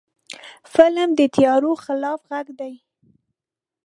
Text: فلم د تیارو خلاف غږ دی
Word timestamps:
فلم 0.73 1.09
د 1.19 1.21
تیارو 1.35 1.71
خلاف 1.83 2.21
غږ 2.31 2.47
دی 2.59 2.73